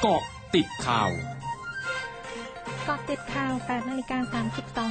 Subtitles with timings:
[0.00, 0.22] เกาะ
[0.54, 1.10] ติดข่าว
[2.90, 4.18] กาะติดข่าว8นาฬิกา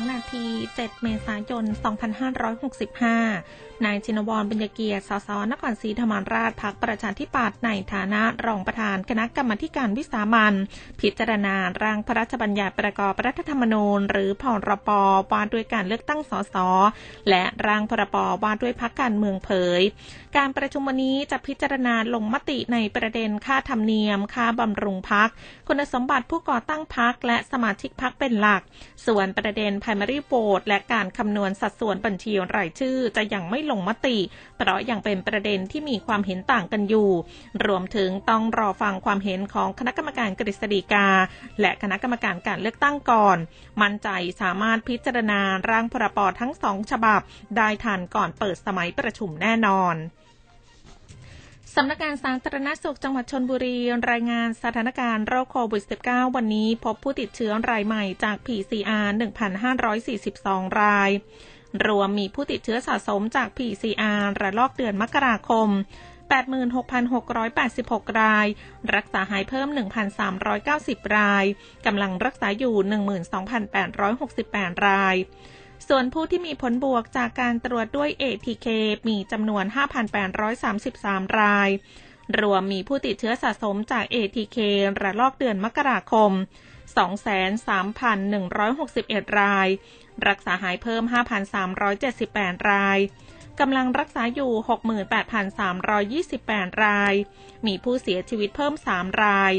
[0.01, 0.45] 32 นาที
[0.75, 1.63] 7 เมษายน
[2.89, 10.53] 2565 นายชินวร บุญเกียรติ สส นครศรีธรรมราช พักประชาธิปัตย์ ในฐานะรองประธานคณะกรรมการวิสามัน
[11.01, 14.89] พิจารณาร่างพระราชบัญญัติประกอบรัฐธรรมนูญ หรือพรป
[15.31, 16.55] ว่าด้วยการเลือกตั้งสส
[17.29, 19.81] และร่างพรปว่าด้วยพักการเมืองเผย
[20.37, 25.29] การประชุมวันนี้จะพิจารณาลงมติในประเด็นค่าธรรมเนียม ค่าบำรุงพัก
[25.67, 28.61] คุณสมบัติผู้ก่อตั้งพักและสมาชิกพักเป็นหลัก
[29.07, 34.17] ส่วนประเด็น primary vote และการคำนวณสัดส่วนบัญชีรายชื่อจะยังไม่ลงมติ
[34.57, 37.09] เพราะยังเป็นประเด็นที่มีความเห็นต่างกันอยู่
[37.65, 41.07] รวมถึงต้องรอฟังความเห็นของคณะกรรมการกฤษฎีกา
[41.61, 43.37] และคณะกรรมการการเลือกตั้งก่อน
[43.81, 44.09] มั่นใจ
[44.41, 47.21] สามารถพิจารณาร่างพรบทั้งสองฉบับ
[47.57, 49.95] ได้ทันก่อนเปิดสมัยประชุมแน่นอน
[51.75, 53.77] สำนักงานสาธารณสุขจังหวัดชนบุรี
[54.11, 59.07] รายงานสถานการณ์โรคโควิด -19 วันนี้พบผู้ติดเชื้อรายใหม่จาก PCR
[59.95, 61.09] 1,542 ราย
[61.85, 65.69] รวมมีผู้ติดเชื้อสะสมจาก PCR ระลอกเดือนมกราคม
[66.53, 68.47] 86,686 ราย
[68.95, 69.67] รักษาหายเพิ่ม
[70.41, 71.45] 1,390 ราย
[71.85, 72.75] กำลังรักษาอยู่
[73.79, 75.15] 12,868 ราย
[75.87, 78.67] ส่วนผู้ที่มีผลบวกจากการตรวจด้วย ATK
[79.07, 79.65] มีจำนวน
[80.51, 81.69] 5,833 ราย
[82.41, 84.57] รวมมีผู้ติดเชื้อสะสมจาก ATK
[85.01, 86.31] ระลอกเดือนมกราคม
[87.05, 89.67] 23,161 ราย
[90.27, 91.03] รักษาหายเพิ่ม
[91.87, 92.99] 5,378 ราย
[93.59, 94.53] กำลังรักษาอยู่
[96.27, 97.13] 68,328 ราย
[97.67, 99.53] มีผู้เสียชีวิตเพิ่ม 3 ราย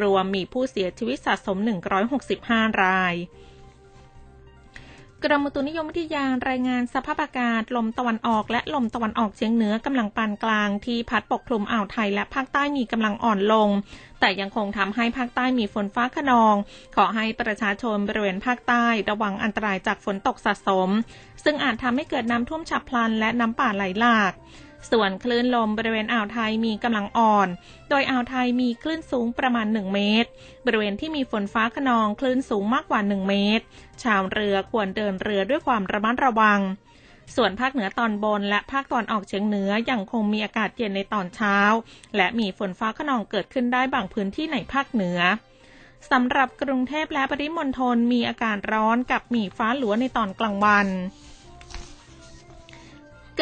[0.00, 1.58] รวมมีผู้เสียชีวิตสะสม
[2.20, 3.14] 165 ราย
[5.24, 13.68] กรมอุตุนิยมวิทยารายงานสภาพอากาศลมตะวันออกและลมตะวันออกเฉียงเหนือกำลังปานกลางที่พัดปกคลุมอ่าวไทยและภาคใต้มีกำลังอ่อนลง
[14.20, 16.54] แต่ยังคงทำให้ภาคใต้มีฝนฟ้าขนอง
[16.96, 20.88] ขอให้ประชาชนบริเวณภาคใต้ระวังอันตรายจากฝนตกสะสม
[21.44, 24.32] ซึ่งอาจทำให้เกิดน้ำท่วมฉับพลันและน้ำป่าไหลหลาก
[24.90, 27.48] ส่วนคลื่นลมบริเวณอ่าวไทยมีกำลังอ่อน
[27.90, 30.28] โดยอ่าวไทยมีคลื่นสูงประมาณ 1 เมตร
[30.66, 33.64] บริเวณที่มีฝนฟ้าขนองคลื่นสูงมากกว่า 1 เมตร
[34.02, 36.60] ชาวเรือควรเดินเรือด้วยความระมัดระวัง
[37.36, 41.56] ส่วนภาคเหนือตอนบนและภาคตอนออกเฉียงเหนือยังคงมีอากาศเย็นในตอนเช้า
[42.16, 45.18] และมีฝนฟ้าขนองเกิดขึ้นได้บางพื้นที่ในภาคเหนือ
[46.10, 50.88] สำหรับกรุงเทพและปริมณฑลมีอากาศร้อนกับมีฟ้าหลัวในตอนกลางวัน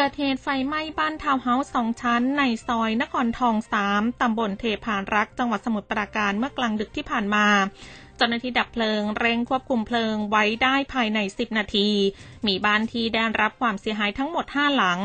[0.00, 7.46] เกิดเหตุไฟไหม้บ้านทาวน์เฮาส์สองชั้น ในซอยนครทองสามตำบลเทพารักษ์ จังหวัดสมุทรปราการเมื่อกลางดึกที่ผ่านมา
[8.18, 11.88] เจ้าหน้าที่ดับเพลิงเร่งควบคุมเพลิงไว้ได้ภายใน 10 นาที
[12.46, 14.98] มีบ้านที่ได้รับความเสียหายทั้งหมด 5 หลัง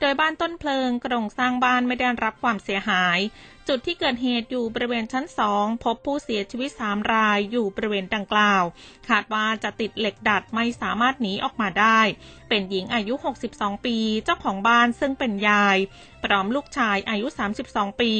[0.00, 3.18] โดยบ้านต้นเพลิงโครงสร้างบ้านไม้ได้รับความเสียหาย
[3.68, 8.62] จุดที่เกิดเหตุอยู่บริเวณชั้นสองพบผู้เสียชีวิต 3 รายอยู่บริเวณดังกล่าว
[9.08, 12.00] คาดว่าจะติดเหล็กดัดไม่สามารถหนีออกมาได้
[12.48, 13.14] เป็นหญิงอายุ
[13.50, 15.76] 62 ปี เจ้าของบ้านซึ่งเป็นยาย
[16.24, 17.26] พร้อมลูกชายอายุ
[17.64, 18.12] 32 ปี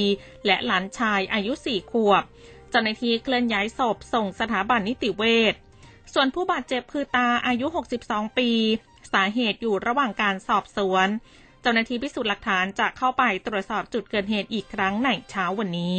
[0.46, 2.24] และหลานชายอายุ 4 ขวบ
[2.70, 5.22] เจ้าหน้าที่เคลื่อนย้ายศพส่งสถาบันนิติเว
[5.52, 5.54] ช
[6.14, 7.66] ส่วนผู้บาดเจ็บคือตาอายุ
[8.02, 8.50] 62 ปี
[9.12, 11.08] สาเหตุอยู่ระหว่างการสอบสวน
[11.62, 15.98] เจ้าหน้าที่พิสูจน์หลักฐานจะเข้าไปตรวจสอบจุดเกิดเหตุอีกครั้งในเช้าวันนี้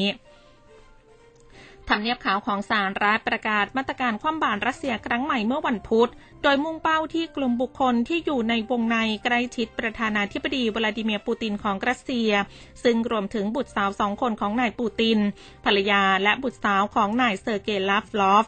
[1.94, 6.10] ทำเนียบขาวของสารรัฐประกาศมาตรการคว่ำบาตรรัสเซียครั้งใหม่เมื่อวันพุธ
[6.44, 12.32] โดยมุ่งเป้าที่กลุ่มบุคคลที่อยู่ในวงในใกล้ชิดประธานาธิบดีวลาดิเมียร์ปูตินของรัสเซีย
[12.84, 15.20] ซึ่งรวมถึงบุตรสาวสองคนของนายปูติน
[15.66, 18.46] ภรรยาและบุตรสาวของนายเซอร์เกย์ลาฟลอฟ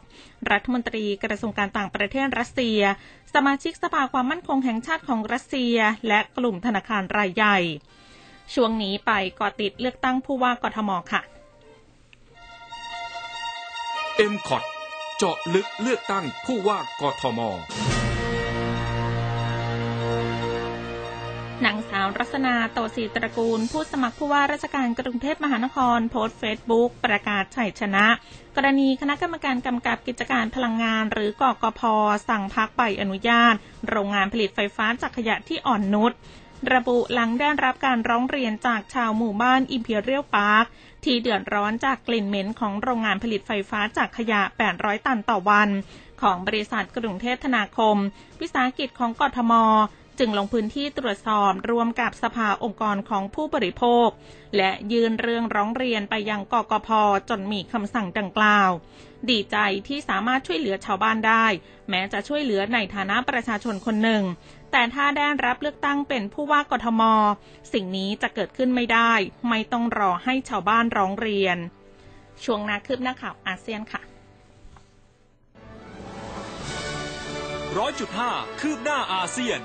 [0.50, 2.80] รัฐมนตรีกระทรวงการต่างประเทศรัสเซีย
[3.34, 5.76] สมาชิกสภาความมั่นคงแห่งชาติของรัสเซีย
[6.08, 7.58] และกลุ่มธนาคารรายใหญ่
[8.54, 11.33] ช่วงนี้ไปเกาะติดเลือกตั้งผู้ว่ากทมค่ะ
[14.18, 14.64] MCOT
[15.18, 17.40] เจาะลึกเลือกตั้งผู้ว่ากทม
[21.64, 28.06] นางสาวรัศนาโตศรีตระกูล ผู้สมัครผู้ว่าราชการกรุงเทพมหานคร โพสต์เฟซบุ๊กประกาศชัยชนะ
[28.56, 31.80] กรณีคณะกรรมการกำกับกิจการพลังงาน หรือกกพ
[32.28, 33.54] สั่งพักใบอนุญาต
[33.88, 36.12] โรงงานผลิตไฟฟ้าจากขยะที่อ่อนนุช
[36.72, 40.64] ระบุหลังได้รับการร้องเรียนจากชาวหมู่บ้านอิมพีเรียลพาร์ค
[41.04, 44.42] ที่เดือดร้อนจากกลิ่นเหม็นของโรงงานผลิตไฟฟ้าจากขยะ
[44.74, 45.68] 800 ตันต่อวัน
[46.22, 47.96] ของบริษัทกรุงเทพธนาคม
[48.40, 49.52] วิสาหกิจของกทม
[50.18, 54.08] จึงลงพื้นที่ตรวจสอบรวมกับสภาองค์กรของผู้บริโภค
[54.56, 56.88] และยื่นเรื่องร้องเรียนไปยังกกพ
[57.28, 58.70] จนมีคำสั่งดังกล่าว
[59.30, 59.56] ดีใจ
[59.88, 61.46] ที่สามารถช่วยเหลือชาวบ้านได้
[61.90, 64.22] แม้จะช่วยเหลือในฐานะประชาชนคนหนึ่ง
[64.72, 67.02] แต่ถ้าได้รับเลือกตั้งเป็นผู้ว่ากทม
[67.72, 69.12] สิ่งนี้จะเกิดขึ้นไม่ได้
[69.48, 71.56] ไม่ต้องรอให้ชาวบ้านร้องเรียน
[72.44, 74.02] ช่วงนาคืบหน้าข่าวอาเซียนค่ะ
[77.78, 78.30] ร้อยจุดห้า
[78.60, 79.60] คืบหน้าอาเซียน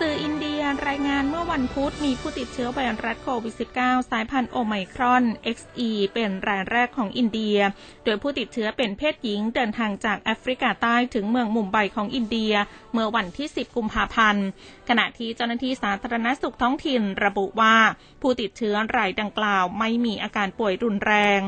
[0.00, 5.24] สื่ออินเดียรายงานเมื่อวันพุธมีผู้ติดเชื้อไวรัสโควิด -19 สายพันธุ์โอไมครอน
[5.56, 7.58] XE เป็นรายแรกของอินเดีย
[8.04, 12.54] โดยผู้ติดเชื้อเป็นเพศหญิงเดินทางจากแอฟริกาใต้ถึงเมืองมุมไบของอินเดีย
[12.92, 14.46] เมื่อวันที่ 10 กุมภาพันธ์
[14.88, 17.76] ขณะที่เจ้าหน้าที่สาธารณสุขท้องถิ่นระบุว่า
[18.22, 21.40] ผู้ติดเชื้อรายดังกล่าวไม่มีอาการป่วยรุนแรง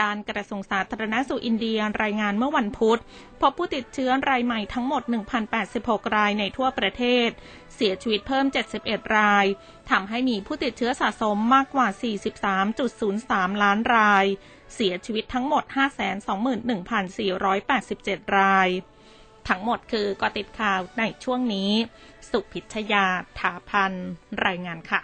[0.00, 3.00] ด้านกระทรวงสาธารณสุขอินเดียรายงานเมื่อวันพุธ
[3.40, 5.02] พบผู้ติดเชื้อรายใหม่ทั้งหมด
[5.58, 7.28] 1,086 รายในทั่วประเทศ
[7.74, 8.46] เสียชีวิตเพิ่ม
[8.80, 9.46] 71 ราย
[9.90, 11.88] ทำให้มีผู้ติดเชื้อสะสมมากกว่า
[12.94, 14.24] 43.03 ล้านราย
[14.74, 15.64] เสียชีวิตทั้งหมด
[17.20, 18.68] 521,487 ราย
[19.48, 21.70] ทั้งหมดคือกอติดข่าวในช่วงนี้
[22.30, 23.06] สุพิชยา
[23.38, 23.92] ถาพัน
[24.46, 25.02] รายงานค่ะ